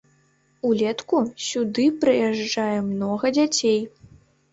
[0.69, 3.79] Улетку сюды прыязджае многа дзяцей.